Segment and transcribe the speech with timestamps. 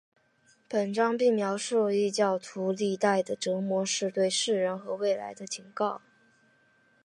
[0.67, 6.01] 本章并描述异教徒历代的折磨是对世人和未来的警告。